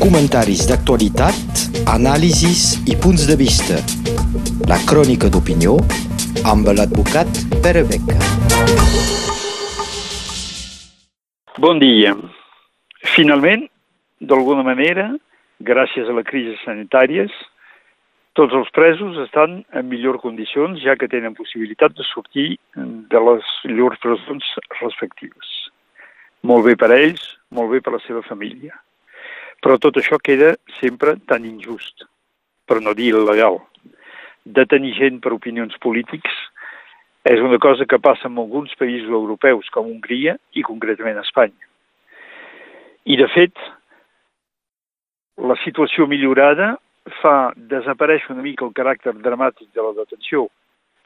Comentaris 0.00 0.64
d'actualitat, 0.70 1.62
anàlisis 1.90 2.78
i 2.90 2.94
punts 3.02 3.26
de 3.28 3.36
vista. 3.38 3.78
La 4.70 4.78
crònica 4.88 5.30
d'opinió 5.32 5.76
amb 6.52 6.70
l'advocat 6.78 7.28
Pere 7.64 7.84
Beca. 7.88 8.16
Bon 11.58 11.78
dia. 11.82 12.14
Finalment, 13.14 13.68
d'alguna 14.20 14.64
manera, 14.66 15.10
gràcies 15.60 16.08
a 16.08 16.16
la 16.16 16.26
crisi 16.26 16.56
sanitàries, 16.64 17.30
tots 18.38 18.54
els 18.54 18.68
presos 18.70 19.18
estan 19.24 19.64
en 19.74 19.88
millor 19.90 20.20
condicions, 20.22 20.78
ja 20.78 20.94
que 20.94 21.10
tenen 21.10 21.34
possibilitat 21.34 21.96
de 21.98 22.06
sortir 22.06 22.50
de 23.14 23.24
les 23.30 23.54
llurs 23.66 23.98
presons 24.02 24.52
respectives. 24.78 25.54
Molt 26.46 26.68
bé 26.68 26.76
per 26.78 26.92
a 26.94 27.00
ells, 27.02 27.24
molt 27.50 27.74
bé 27.74 27.82
per 27.82 27.94
a 27.94 27.98
la 27.98 28.04
seva 28.06 28.22
família. 28.22 28.78
Però 29.62 29.78
tot 29.82 29.98
això 29.98 30.20
queda 30.22 30.54
sempre 30.78 31.16
tan 31.26 31.46
injust, 31.48 32.06
per 32.66 32.80
no 32.82 32.94
dir 32.94 33.10
il·legal. 33.14 33.58
Detenir 34.44 34.94
gent 34.98 35.18
per 35.24 35.34
opinions 35.34 35.74
polítics 35.82 36.34
és 37.28 37.42
una 37.44 37.58
cosa 37.58 37.84
que 37.84 37.98
passa 37.98 38.28
en 38.28 38.38
alguns 38.38 38.72
països 38.78 39.10
europeus, 39.10 39.68
com 39.74 39.90
Hongria 39.90 40.38
i 40.54 40.62
concretament 40.64 41.18
Espanya. 41.20 41.66
I, 43.04 43.16
de 43.18 43.26
fet, 43.34 43.56
la 45.38 45.56
situació 45.64 46.06
millorada 46.08 46.76
fa 47.22 47.52
desaparèixer 47.56 48.34
una 48.34 48.44
mica 48.44 48.66
el 48.66 48.74
caràcter 48.76 49.14
dramàtic 49.16 49.70
de 49.74 49.84
la 49.84 49.94
detenció, 49.96 50.46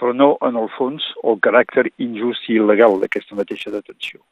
però 0.01 0.13
no, 0.17 0.35
en 0.43 0.57
el 0.59 0.69
fons, 0.77 1.05
el 1.23 1.39
caràcter 1.45 1.87
injust 2.03 2.49
i 2.51 2.59
il·legal 2.59 2.99
d'aquesta 3.01 3.39
mateixa 3.39 3.71
detenció. 3.75 4.23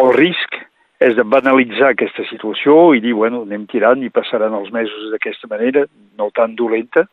El 0.00 0.10
risc 0.16 0.58
és 1.02 1.16
de 1.18 1.24
banalitzar 1.26 1.90
aquesta 1.92 2.24
situació 2.28 2.94
i 2.94 3.02
dir, 3.02 3.14
bueno, 3.18 3.42
anem 3.42 3.66
tirant 3.70 4.02
i 4.04 4.12
passaran 4.14 4.54
els 4.54 4.70
mesos 4.72 5.10
d'aquesta 5.12 5.50
manera, 5.50 5.84
no 6.18 6.30
tan 6.34 6.54
dolenta. 6.54 7.06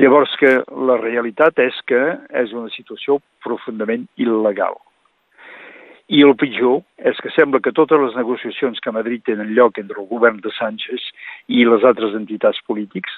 Llavors 0.00 0.32
que 0.40 0.58
la 0.88 0.96
realitat 1.00 1.58
és 1.60 1.76
que 1.88 2.00
és 2.42 2.52
una 2.52 2.72
situació 2.72 3.18
profundament 3.44 4.06
il·legal. 4.20 4.76
I 6.12 6.22
el 6.26 6.34
pitjor 6.36 6.82
és 7.08 7.18
que 7.24 7.32
sembla 7.32 7.60
que 7.64 7.72
totes 7.72 8.00
les 8.00 8.16
negociacions 8.18 8.80
que 8.80 8.90
a 8.90 8.96
Madrid 8.96 9.22
tenen 9.24 9.54
lloc 9.56 9.78
entre 9.80 10.00
el 10.00 10.08
govern 10.08 10.40
de 10.44 10.52
Sánchez 10.52 11.04
i 11.48 11.64
les 11.64 11.84
altres 11.88 12.16
entitats 12.18 12.60
polítics, 12.68 13.14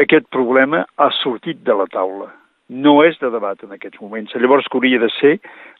aquest 0.00 0.28
problema 0.32 0.84
ha 0.96 1.10
sortit 1.18 1.60
de 1.66 1.76
la 1.76 1.88
taula. 1.90 2.30
No 2.70 3.00
és 3.02 3.18
de 3.20 3.28
debat 3.34 3.60
en 3.66 3.74
aquests 3.74 4.00
moments. 4.00 4.32
Llavors 4.38 4.68
que 4.70 4.78
hauria 4.78 5.00
de 5.02 5.10
ser 5.18 5.34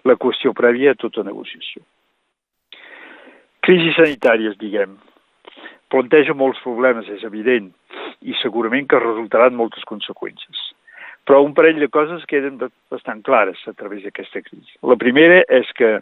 la 0.05 0.19
qüestió 0.19 0.53
prèvia 0.57 0.93
a 0.93 0.99
tota 0.99 1.23
negociació. 1.25 1.85
Crisis 3.67 3.97
sanitàries, 3.99 4.57
diguem. 4.61 4.97
Planteja 5.93 6.35
molts 6.35 6.61
problemes, 6.65 7.09
és 7.13 7.25
evident, 7.27 7.71
i 8.23 8.35
segurament 8.41 8.87
que 8.89 9.01
resultaran 9.03 9.57
moltes 9.59 9.85
conseqüències. 9.89 10.61
Però 11.29 11.43
un 11.45 11.53
parell 11.55 11.81
de 11.83 11.91
coses 11.93 12.25
queden 12.31 12.57
bastant 12.91 13.21
clares 13.27 13.61
a 13.69 13.75
través 13.77 14.03
d'aquesta 14.05 14.41
crisi. 14.43 14.79
La 14.83 14.97
primera 14.97 15.43
és 15.53 15.69
que, 15.77 15.99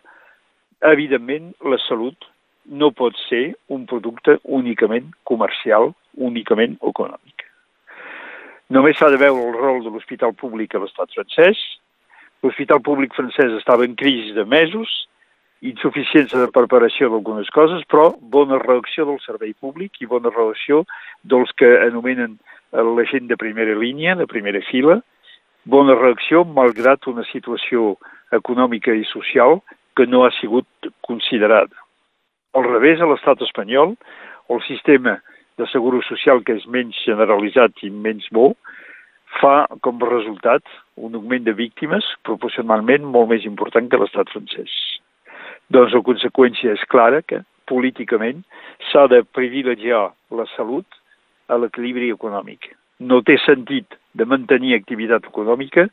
evidentment, 0.87 1.51
la 1.67 1.81
salut 1.89 2.29
no 2.69 2.93
pot 2.93 3.17
ser 3.27 3.57
un 3.75 3.87
producte 3.89 4.39
únicament 4.45 5.11
comercial, 5.25 5.91
únicament 6.15 6.77
econòmic. 6.85 7.45
Només 8.69 8.99
s'ha 9.01 9.09
de 9.09 9.19
veure 9.21 9.49
el 9.49 9.57
rol 9.57 9.83
de 9.85 9.91
l'hospital 9.91 10.35
públic 10.37 10.75
a 10.75 10.83
l'estat 10.83 11.15
francès. 11.17 11.61
L'hospital 12.45 12.83
públic 12.85 13.15
francès 13.17 13.55
estava 13.57 13.87
en 13.89 13.97
crisi 13.97 14.35
de 14.37 14.45
mesos, 14.45 15.09
insuficiència 15.65 16.39
de 16.39 16.51
preparació 16.55 17.09
d'algunes 17.11 17.51
coses, 17.55 17.83
però 17.91 18.13
bona 18.21 18.61
reacció 18.63 19.07
del 19.09 19.19
servei 19.25 19.55
públic 19.59 19.99
i 20.01 20.07
bona 20.07 20.31
reacció 20.35 20.85
dels 21.23 21.51
que 21.59 21.71
anomenen 21.87 22.39
la 22.73 23.05
gent 23.11 23.29
de 23.29 23.37
primera 23.37 23.75
línia, 23.75 24.15
de 24.15 24.27
primera 24.27 24.61
fila, 24.71 25.01
bona 25.65 25.97
reacció 25.99 26.45
malgrat 26.45 27.09
una 27.11 27.25
situació 27.33 27.97
econòmica 28.33 28.95
i 28.95 29.05
social 29.09 29.59
que 29.97 30.07
no 30.07 30.25
ha 30.25 30.31
sigut 30.39 30.91
considerada. 31.03 31.75
Al 32.55 32.65
revés, 32.65 33.01
a 33.01 33.09
l'estat 33.09 33.43
espanyol, 33.43 33.97
el 34.49 34.63
sistema 34.67 35.19
de 35.59 35.67
seguro 35.73 36.01
social, 36.07 36.45
que 36.45 36.55
és 36.55 36.67
menys 36.71 36.97
generalitzat 37.05 37.83
i 37.83 37.91
menys 37.91 38.29
bo, 38.33 38.53
fa 39.41 39.67
com 39.85 39.99
a 40.01 40.09
resultat 40.09 40.63
un 40.97 41.19
augment 41.19 41.45
de 41.45 41.53
víctimes 41.53 42.07
proporcionalment 42.25 43.05
molt 43.05 43.29
més 43.35 43.45
important 43.49 43.91
que 43.91 44.01
l'estat 44.01 44.31
francès. 44.33 44.73
Doncs 45.75 45.93
la 45.93 46.05
conseqüència 46.05 46.75
és 46.77 46.85
clara 46.89 47.21
que 47.23 47.43
políticament 47.69 48.41
s'ha 48.91 49.07
de 49.13 49.23
privilegiar 49.37 50.09
la 50.33 50.47
salut 50.55 50.87
a 51.49 51.59
l'equilibri 51.61 52.09
econòmic. 52.15 52.71
No 52.99 53.21
té 53.23 53.37
sentit 53.45 53.99
de 54.17 54.25
mantenir 54.25 54.75
activitat 54.77 55.29
econòmica 55.29 55.87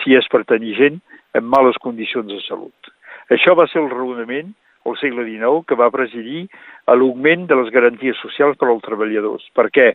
si 0.00 0.16
és 0.16 0.28
per 0.32 0.46
tenir 0.48 0.74
gent 0.78 0.96
en 1.36 1.44
males 1.44 1.76
condicions 1.84 2.32
de 2.32 2.40
salut. 2.46 2.92
Això 3.28 3.54
va 3.58 3.68
ser 3.68 3.82
el 3.82 3.92
raonament 3.92 4.54
al 4.88 4.96
segle 4.96 5.26
XIX 5.26 5.66
que 5.68 5.76
va 5.76 5.90
presidir 5.92 6.46
a 6.88 6.96
l'augment 6.96 7.44
de 7.50 7.58
les 7.60 7.68
garanties 7.74 8.16
socials 8.24 8.56
per 8.56 8.70
als 8.70 8.84
treballadors, 8.86 9.44
perquè, 9.52 9.92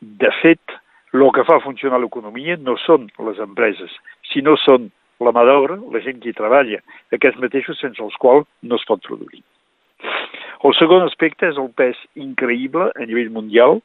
de 0.00 0.30
fet, 0.38 0.78
el 1.10 1.26
que 1.34 1.44
fa 1.48 1.58
funcionar 1.64 1.98
l'economia 1.98 2.54
no 2.62 2.76
són 2.86 3.08
les 3.26 3.42
empreses, 3.42 3.90
sinó 4.30 4.54
són 4.62 4.92
la 5.20 5.32
mà 5.36 5.44
d'obra, 5.44 5.78
la 5.92 6.02
gent 6.04 6.20
que 6.20 6.30
hi 6.30 6.36
treballa, 6.36 6.80
aquests 7.12 7.40
mateixos 7.42 7.80
sense 7.80 8.02
els 8.02 8.16
quals 8.20 8.48
no 8.62 8.80
es 8.80 8.86
pot 8.88 9.02
produir. 9.06 9.42
El 10.64 10.74
segon 10.76 11.06
aspecte 11.06 11.48
és 11.48 11.58
el 11.60 11.70
pes 11.76 11.98
increïble 12.20 12.90
a 12.92 13.08
nivell 13.08 13.30
mundial 13.32 13.80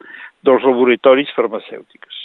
dels 0.47 0.63
laboratoris 0.67 1.31
farmacèutics. 1.35 2.21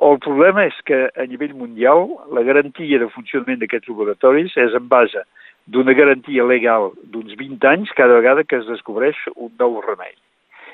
El 0.00 0.16
problema 0.24 0.64
és 0.70 0.78
que 0.88 1.04
a 1.12 1.26
nivell 1.28 1.52
mundial 1.56 2.06
la 2.32 2.44
garantia 2.46 3.00
de 3.00 3.10
funcionament 3.12 3.60
d'aquests 3.60 3.92
laboratoris 3.92 4.56
és 4.56 4.76
en 4.78 4.88
base 4.88 5.24
d'una 5.68 5.92
garantia 5.92 6.46
legal 6.48 6.90
d'uns 7.12 7.36
20 7.38 7.68
anys 7.68 7.92
cada 7.98 8.16
vegada 8.20 8.44
que 8.44 8.56
es 8.56 8.68
descobreix 8.70 9.20
un 9.36 9.52
nou 9.60 9.80
remei 9.84 10.16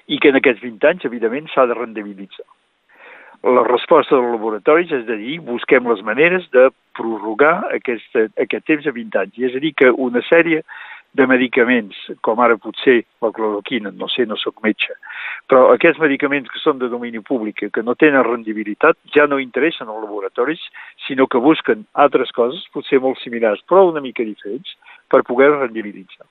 i 0.09 0.19
que 0.23 0.31
en 0.31 0.39
aquests 0.39 0.63
20 0.65 0.87
anys, 0.89 1.05
evidentment, 1.05 1.51
s'ha 1.53 1.67
de 1.69 1.75
rendibilitzar. 1.77 2.47
La 3.47 3.63
resposta 3.63 4.17
dels 4.17 4.33
laboratoris 4.35 4.91
és 4.93 5.05
de 5.07 5.17
dir 5.21 5.39
busquem 5.47 5.87
les 5.87 6.01
maneres 6.03 6.49
de 6.51 6.69
prorrogar 6.99 7.69
aquest, 7.77 8.17
aquest 8.41 8.65
temps 8.67 8.87
a 8.87 8.95
20 8.95 9.21
anys. 9.21 9.39
I 9.39 9.47
és 9.47 9.55
a 9.55 9.63
dir, 9.63 9.75
que 9.79 9.93
una 9.95 10.23
sèrie 10.27 10.65
de 11.19 11.27
medicaments, 11.27 11.97
com 12.27 12.41
ara 12.45 12.59
potser 12.61 12.99
la 13.23 13.31
cloroquina, 13.35 13.93
no 13.95 14.09
sé, 14.13 14.27
no 14.29 14.37
sóc 14.37 14.59
metge, 14.65 14.93
però 15.49 15.69
aquests 15.73 16.01
medicaments 16.03 16.51
que 16.53 16.61
són 16.61 16.83
de 16.83 16.91
domini 16.93 17.23
públic, 17.25 17.65
que 17.73 17.85
no 17.87 17.97
tenen 17.99 18.27
rendibilitat, 18.27 18.99
ja 19.15 19.27
no 19.27 19.41
interessen 19.43 19.89
als 19.89 20.05
laboratoris, 20.05 20.67
sinó 21.07 21.27
que 21.27 21.43
busquen 21.43 21.87
altres 21.95 22.35
coses, 22.37 22.67
potser 22.75 23.01
molt 23.01 23.23
similars, 23.23 23.65
però 23.69 23.87
una 23.89 24.05
mica 24.05 24.27
diferents, 24.27 24.77
per 25.09 25.25
poder 25.25 25.55
rendibilitzar. 25.57 26.29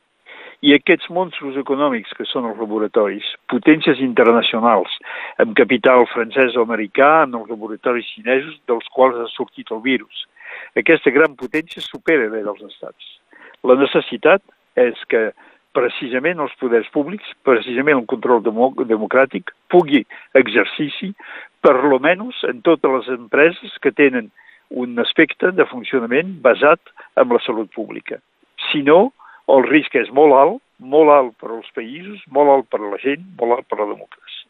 I 0.65 0.73
aquests 0.73 1.11
monstros 1.13 1.57
econòmics 1.61 2.15
que 2.17 2.25
són 2.25 2.47
els 2.49 2.57
laboratoris, 2.57 3.27
potències 3.51 3.99
internacionals, 4.01 4.89
amb 5.37 5.53
capital 5.59 6.07
francès 6.09 6.57
o 6.57 6.63
americà, 6.65 7.11
amb 7.25 7.37
els 7.41 7.51
laboratoris 7.51 8.07
xinesos 8.15 8.55
dels 8.69 8.87
quals 8.95 9.19
ha 9.21 9.27
sortit 9.35 9.69
el 9.75 9.83
virus, 9.85 10.25
aquesta 10.81 11.13
gran 11.13 11.35
potència 11.37 11.83
supera 11.85 12.29
la 12.31 12.41
dels 12.47 12.63
estats. 12.71 13.11
La 13.63 13.77
necessitat 13.77 14.41
és 14.77 14.97
que 15.11 15.29
precisament 15.77 16.41
els 16.41 16.55
poders 16.57 16.89
públics, 16.93 17.29
precisament 17.45 17.99
el 17.99 18.09
control 18.09 18.41
democràtic, 18.41 19.53
pugui 19.69 20.03
exercici, 20.37 21.11
per 21.61 21.75
lo 21.83 21.99
menys 22.01 22.41
en 22.49 22.63
totes 22.65 22.93
les 22.95 23.11
empreses 23.17 23.77
que 23.83 23.93
tenen 23.93 24.31
un 24.69 24.97
aspecte 24.99 25.51
de 25.53 25.65
funcionament 25.69 26.33
basat 26.41 26.81
en 27.15 27.29
la 27.29 27.41
salut 27.45 27.69
pública. 27.75 28.17
Si 28.71 28.81
no, 28.81 29.11
el 29.53 29.63
risc 29.67 29.95
és 29.95 30.09
molt 30.15 30.35
alt, 30.35 30.61
molt 30.79 31.13
alt 31.13 31.35
per 31.41 31.51
als 31.53 31.69
països, 31.75 32.21
molt 32.33 32.51
alt 32.53 32.67
per 32.71 32.81
a 32.81 32.91
la 32.91 32.99
gent, 33.03 33.23
molt 33.39 33.57
alt 33.57 33.67
per 33.69 33.79
a 33.79 33.83
la 33.85 33.93
democràcia. 33.93 34.45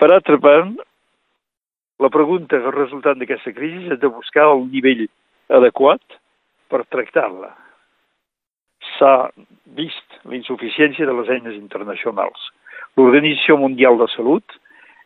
Per 0.00 0.10
altra 0.10 0.38
part, 0.42 0.80
la 2.02 2.10
pregunta 2.10 2.58
resultant 2.70 3.20
d'aquesta 3.20 3.52
crisi 3.54 3.92
és 3.94 4.00
de 4.00 4.10
buscar 4.10 4.48
el 4.52 4.66
nivell 4.72 5.06
adequat 5.54 6.18
per 6.72 6.82
tractar-la 6.90 7.52
s'ha 8.98 9.30
vist 9.76 10.18
la 10.24 10.36
insuficiència 10.36 11.06
de 11.06 11.14
les 11.16 11.30
eines 11.36 11.56
internacionals. 11.56 12.50
L'Organització 12.96 13.56
Mundial 13.58 13.98
de 13.98 14.08
Salut 14.14 14.58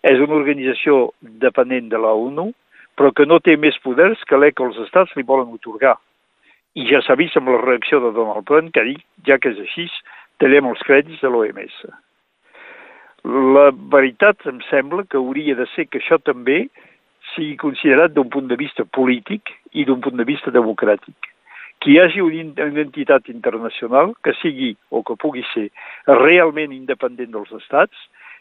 és 0.09 0.21
una 0.21 0.37
organització 0.39 1.11
dependent 1.21 1.89
de 1.93 2.01
la 2.01 2.13
ONU, 2.15 2.51
però 2.99 3.13
que 3.15 3.27
no 3.27 3.39
té 3.41 3.57
més 3.57 3.79
poders 3.85 4.23
que 4.29 4.39
l'EC 4.39 4.59
que 4.59 4.67
els 4.67 4.79
estats 4.85 5.15
li 5.17 5.27
volen 5.27 5.55
otorgar. 5.55 5.97
I 6.77 6.85
ja 6.91 7.01
s'ha 7.03 7.17
vist 7.19 7.37
amb 7.39 7.49
la 7.53 7.63
reacció 7.63 8.01
de 8.05 8.13
Donald 8.17 8.47
Trump 8.47 8.73
que 8.75 8.83
ha 8.83 8.89
dit, 8.89 9.01
ja 9.27 9.39
que 9.39 9.55
és 9.55 9.63
així, 9.65 9.89
tallem 10.43 10.69
els 10.71 10.85
crèdits 10.89 11.23
de 11.25 11.33
l'OMS. 11.33 11.81
La 13.57 13.71
veritat 13.95 14.47
em 14.47 14.61
sembla 14.69 15.07
que 15.09 15.19
hauria 15.19 15.57
de 15.59 15.67
ser 15.75 15.89
que 15.89 15.99
això 16.03 16.21
també 16.23 16.69
sigui 17.35 17.57
considerat 17.61 18.15
d'un 18.15 18.31
punt 18.31 18.47
de 18.49 18.57
vista 18.57 18.85
polític 18.85 19.51
i 19.73 19.85
d'un 19.85 20.01
punt 20.01 20.17
de 20.17 20.29
vista 20.29 20.55
democràtic 20.55 21.35
que 21.81 21.93
hi 21.93 21.99
hagi 22.01 22.21
una 22.21 22.83
entitat 22.83 23.29
internacional 23.31 24.15
que 24.25 24.35
sigui 24.41 24.75
o 24.91 25.03
que 25.07 25.17
pugui 25.17 25.45
ser 25.53 25.69
realment 26.07 26.73
independent 26.75 27.31
dels 27.35 27.53
estats, 27.61 27.95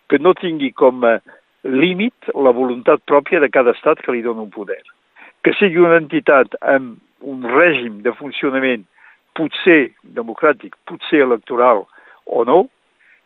que 0.09 0.17
no 0.19 0.33
tingui 0.33 0.71
com 0.71 1.03
a 1.05 1.17
límit 1.63 2.31
la 2.33 2.53
voluntat 2.55 3.03
pròpia 3.05 3.41
de 3.43 3.49
cada 3.53 3.75
estat 3.77 4.01
que 4.01 4.15
li 4.15 4.23
dona 4.25 4.45
un 4.45 4.53
poder. 4.53 4.81
Que 5.43 5.53
sigui 5.59 5.83
una 5.83 5.99
entitat 6.01 6.57
amb 6.61 6.97
un 7.21 7.43
règim 7.43 8.01
de 8.05 8.13
funcionament 8.17 8.85
potser 9.37 9.93
democràtic, 10.17 10.75
potser 10.89 11.21
electoral 11.25 11.85
o 12.25 12.43
no, 12.45 12.65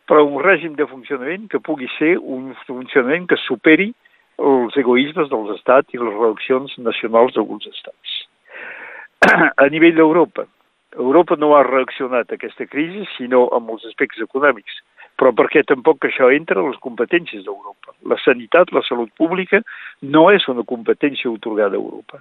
però 0.08 0.24
un 0.26 0.42
règim 0.44 0.74
de 0.76 0.86
funcionament 0.86 1.48
que 1.50 1.62
pugui 1.62 1.88
ser 1.98 2.16
un 2.18 2.52
funcionament 2.66 3.28
que 3.30 3.38
superi 3.40 3.92
els 4.42 4.76
egoismes 4.80 5.30
dels 5.30 5.52
estats 5.56 5.94
i 5.94 6.00
les 6.00 6.16
reaccions 6.18 6.74
nacionals 6.78 7.36
d'alguns 7.36 7.68
estats. 7.70 8.18
A 9.62 9.68
nivell 9.70 9.96
d'Europa, 9.96 10.46
Europa 10.98 11.36
no 11.38 11.54
ha 11.56 11.62
reaccionat 11.64 12.32
a 12.32 12.36
aquesta 12.36 12.66
crisi 12.68 13.06
sinó 13.16 13.46
amb 13.56 13.70
els 13.72 13.86
aspectes 13.88 14.20
econòmics, 14.24 14.82
però 15.16 15.32
perquè 15.36 15.62
tampoc 15.64 16.04
això 16.04 16.28
entra 16.34 16.60
a 16.60 16.66
les 16.66 16.76
competències 16.84 17.44
d'Europa. 17.46 17.94
La 18.10 18.18
sanitat, 18.20 18.72
la 18.76 18.82
salut 18.84 19.12
pública, 19.16 19.62
no 20.02 20.26
és 20.32 20.48
una 20.52 20.66
competència 20.68 21.30
otorgada 21.32 21.78
a 21.78 21.80
Europa. 21.80 22.20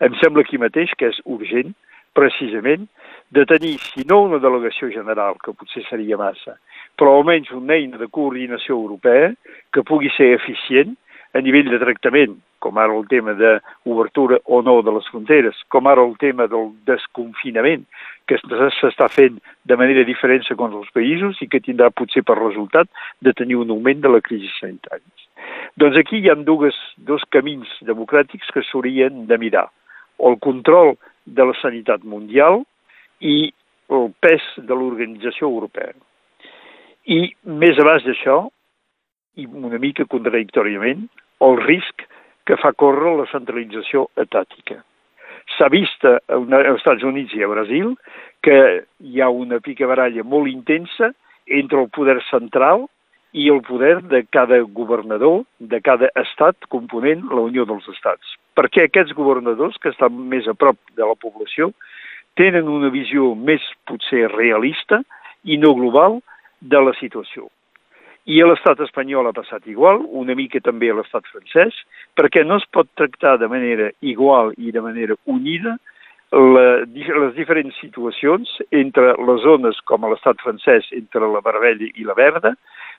Em 0.00 0.16
sembla 0.20 0.44
aquí 0.44 0.58
mateix 0.60 0.92
que 1.00 1.08
és 1.08 1.20
urgent, 1.24 1.72
precisament, 2.16 2.84
de 3.32 3.44
tenir, 3.48 3.76
si 3.92 4.04
no 4.08 4.22
una 4.26 4.40
delegació 4.40 4.90
general, 4.92 5.38
que 5.42 5.54
potser 5.56 5.84
seria 5.88 6.18
massa, 6.20 6.56
però 6.96 7.16
almenys 7.16 7.52
una 7.56 7.76
eina 7.76 8.00
de 8.00 8.08
coordinació 8.12 8.76
europea 8.76 9.32
que 9.72 9.84
pugui 9.84 10.12
ser 10.16 10.34
eficient 10.36 10.94
a 11.36 11.42
nivell 11.44 11.68
de 11.72 11.80
tractament, 11.82 12.36
com 12.60 12.78
ara 12.80 12.94
el 12.96 13.04
tema 13.08 13.34
d'obertura 13.36 14.38
o 14.44 14.62
no 14.64 14.78
de 14.82 14.92
les 14.96 15.08
fronteres, 15.12 15.58
com 15.72 15.88
ara 15.88 16.04
el 16.04 16.16
tema 16.20 16.46
del 16.50 16.70
desconfinament, 16.88 17.84
que 18.26 18.38
s'està 18.40 19.08
fent 19.12 19.36
de 19.64 19.76
manera 19.78 20.04
diferent 20.08 20.44
segons 20.46 20.74
els 20.74 20.92
països 20.96 21.40
i 21.44 21.48
que 21.52 21.62
tindrà 21.62 21.92
potser 21.94 22.24
per 22.26 22.38
resultat 22.40 22.88
de 23.22 23.32
tenir 23.36 23.60
un 23.60 23.70
augment 23.70 24.00
de 24.02 24.12
la 24.12 24.22
crisi 24.24 24.50
sanitària. 24.56 25.04
Doncs 25.76 25.98
aquí 26.00 26.22
hi 26.22 26.30
ha 26.32 26.36
dues, 26.40 26.76
dos 26.96 27.24
camins 27.30 27.68
democràtics 27.84 28.48
que 28.54 28.64
s'haurien 28.64 29.26
de 29.28 29.38
mirar. 29.38 29.68
El 30.18 30.38
control 30.40 30.96
de 31.26 31.44
la 31.44 31.54
sanitat 31.60 32.04
mundial 32.04 32.62
i 33.20 33.52
el 33.90 34.10
pes 34.20 34.42
de 34.56 34.74
l'organització 34.74 35.48
europea. 35.48 35.92
I 37.06 37.32
més 37.44 37.78
a 37.78 37.86
baix 37.86 38.04
d'això, 38.06 38.46
i 39.36 39.46
una 39.46 39.78
mica 39.78 40.06
contradictòriament, 40.10 41.06
el 41.44 41.58
risc 41.62 42.06
que 42.46 42.56
fa 42.62 42.72
córrer 42.72 43.16
la 43.18 43.26
centralització 43.30 44.06
etàtica. 44.22 44.80
S'ha 45.56 45.68
vist 45.70 46.02
als 46.06 46.54
Estats 46.72 47.04
Units 47.06 47.34
i 47.36 47.44
a 47.44 47.50
Brasil 47.50 47.92
que 48.42 48.58
hi 48.98 49.20
ha 49.20 49.28
una 49.30 49.60
picabaralla 49.62 50.24
molt 50.24 50.50
intensa 50.50 51.12
entre 51.46 51.82
el 51.82 51.90
poder 51.90 52.18
central 52.30 52.86
i 53.36 53.50
el 53.52 53.60
poder 53.62 54.00
de 54.10 54.24
cada 54.30 54.58
governador, 54.80 55.44
de 55.58 55.80
cada 55.80 56.10
estat 56.22 56.66
component 56.72 57.26
la 57.30 57.44
Unió 57.50 57.66
dels 57.68 57.86
Estats. 57.92 58.34
Perquè 58.56 58.86
aquests 58.86 59.14
governadors, 59.16 59.76
que 59.82 59.92
estan 59.92 60.16
més 60.30 60.48
a 60.48 60.54
prop 60.56 60.78
de 60.96 61.04
la 61.04 61.16
població, 61.20 61.72
tenen 62.36 62.68
una 62.68 62.90
visió 62.92 63.34
més 63.34 63.64
potser 63.88 64.26
realista 64.32 65.02
i 65.44 65.58
no 65.60 65.74
global 65.76 66.20
de 66.60 66.80
la 66.80 66.94
situació. 67.00 67.48
I 68.26 68.40
a 68.42 68.46
l'estat 68.48 68.80
espanyol 68.82 69.28
ha 69.28 69.34
passat 69.36 69.68
igual, 69.70 70.00
una 70.20 70.34
mica 70.34 70.58
també 70.60 70.90
a 70.90 70.96
l'estat 70.98 71.28
francès, 71.30 71.76
perquè 72.18 72.42
no 72.44 72.56
es 72.58 72.66
pot 72.74 72.88
tractar 72.98 73.36
de 73.38 73.48
manera 73.48 73.92
igual 74.02 74.50
i 74.58 74.72
de 74.74 74.82
manera 74.82 75.14
unida 75.30 75.76
la, 76.32 76.82
les 76.82 77.34
diferents 77.36 77.76
situacions 77.78 78.50
entre 78.74 79.14
les 79.28 79.44
zones 79.44 79.78
com 79.86 80.04
a 80.04 80.10
l'estat 80.10 80.42
francès, 80.42 80.90
entre 80.92 81.30
la 81.30 81.44
vermella 81.44 81.86
i 81.94 82.08
la 82.08 82.18
verda, 82.18 82.56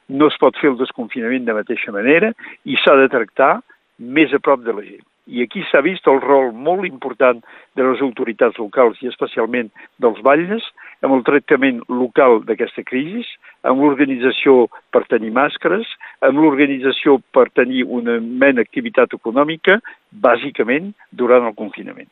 no 0.07 0.31
es 0.31 0.39
pot 0.39 0.55
fer 0.61 0.71
el 0.71 0.79
desconfinament 0.79 1.43
de 1.45 1.57
mateixa 1.59 1.91
manera 1.91 2.31
i 2.63 2.79
s'ha 2.79 2.95
de 2.95 3.11
tractar 3.11 3.57
més 3.99 4.31
a 4.33 4.39
prop 4.39 4.63
de 4.63 4.71
la 4.71 4.85
gent. 4.85 5.03
I 5.27 5.43
aquí 5.43 5.61
s'ha 5.67 5.81
vist 5.83 6.07
el 6.07 6.21
rol 6.23 6.53
molt 6.55 6.87
important 6.87 7.41
de 7.75 7.83
les 7.83 8.01
autoritats 8.05 8.55
locals 8.61 9.01
i 9.03 9.09
especialment 9.11 9.67
dels 10.03 10.21
batlles 10.23 10.63
amb 11.03 11.17
el 11.17 11.25
tractament 11.27 11.81
local 11.91 12.39
d'aquesta 12.47 12.85
crisi, 12.87 13.25
amb 13.67 13.83
l'organització 13.83 14.69
per 14.95 15.03
tenir 15.11 15.33
màscares, 15.35 15.89
amb 16.23 16.39
l'organització 16.39 17.19
per 17.35 17.49
tenir 17.59 17.83
una 17.99 18.17
mena 18.23 18.63
d'activitat 18.63 19.13
econòmica, 19.19 19.81
bàsicament 20.11 20.93
durant 21.11 21.45
el 21.51 21.55
confinament. 21.59 22.09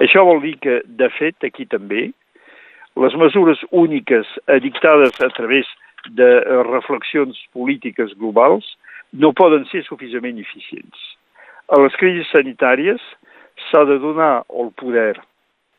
Això 0.00 0.24
vol 0.24 0.40
dir 0.42 0.56
que, 0.64 0.80
de 0.88 1.08
fet, 1.18 1.36
aquí 1.44 1.68
també, 1.68 2.08
les 2.96 3.14
mesures 3.16 3.60
úniques 3.70 4.28
adictades 4.48 5.20
a 5.20 5.28
través 5.36 5.68
de 6.08 6.30
reflexions 6.66 7.38
polítiques 7.52 8.16
globals 8.18 8.76
no 9.12 9.36
poden 9.36 9.68
ser 9.70 9.84
suficientment 9.86 10.40
eficients 10.40 11.12
a 11.68 11.80
les 11.82 11.94
crisis 12.00 12.30
sanitàries 12.32 13.02
s'ha 13.68 13.84
de 13.88 13.98
donar 14.02 14.42
el 14.48 14.72
poder 14.78 15.14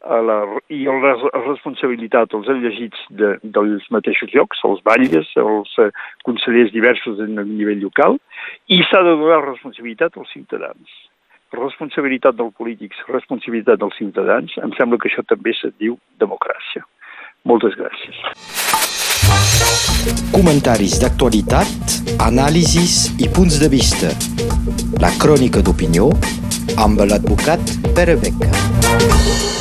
a 0.04 0.20
la, 0.20 0.38
i 0.68 0.84
la 0.84 1.14
responsabilitat 1.46 2.34
als 2.36 2.50
elegits 2.52 3.00
de, 3.10 3.38
dels 3.44 3.86
mateixos 3.96 4.34
llocs, 4.36 4.60
als 4.68 4.84
batlles, 4.84 5.30
als 5.40 5.72
eh, 5.80 5.90
consellers 6.28 6.74
diversos 6.76 7.22
a 7.24 7.28
nivell 7.28 7.80
local, 7.86 8.20
i 8.68 8.82
s'ha 8.90 9.04
de 9.08 9.16
donar 9.22 9.44
responsabilitat 9.46 10.20
als 10.20 10.34
ciutadans. 10.36 11.00
Responsabilitat 11.56 12.36
dels 12.36 12.56
polítics, 12.58 13.00
responsabilitat 13.08 13.80
dels 13.80 13.96
ciutadans, 14.02 14.58
em 14.60 14.76
sembla 14.76 15.00
que 15.00 15.12
això 15.12 15.24
també 15.30 15.56
se't 15.56 15.78
diu 15.80 15.96
democràcia. 16.20 16.84
Moltes 17.48 17.78
gràcies. 17.80 18.20
Comentaris 20.34 21.00
d'actualitat, 21.00 22.00
anàlisis 22.28 23.14
i 23.24 23.32
punts 23.32 23.62
de 23.64 23.72
vista. 23.72 24.33
La 25.04 25.10
crònica 25.20 25.60
d'opinió 25.60 26.06
amb 26.86 27.04
l'advocat 27.10 27.76
Pere 27.98 28.16
Beca. 28.24 29.53